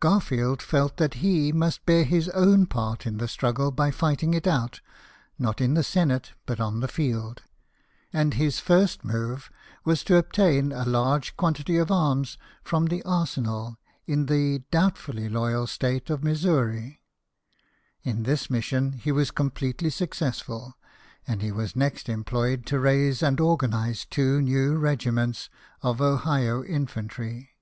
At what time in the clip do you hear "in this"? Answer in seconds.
18.02-18.50